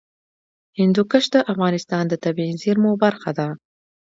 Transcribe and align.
هندوکش 0.79 1.25
د 1.33 1.35
افغانستان 1.51 2.03
د 2.07 2.13
طبیعي 2.23 2.53
زیرمو 2.61 2.91
برخه 3.03 3.31
ده. 3.39 3.47